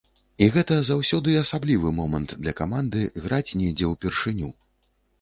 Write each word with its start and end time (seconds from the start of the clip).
І 0.45 0.45
гэта 0.53 0.77
заўсёды 0.89 1.35
асаблівы 1.43 1.93
момант 2.01 2.35
для 2.41 2.57
каманды, 2.63 3.07
граць 3.27 3.47
недзе 3.59 3.85
ў 3.91 3.93
першыню. 4.07 4.55